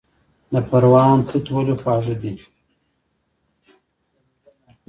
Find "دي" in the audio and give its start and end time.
2.21-2.33